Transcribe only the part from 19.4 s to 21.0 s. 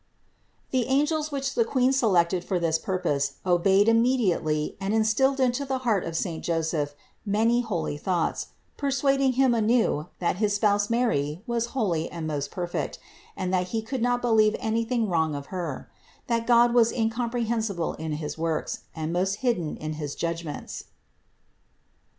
hidden in his judgments (Ps.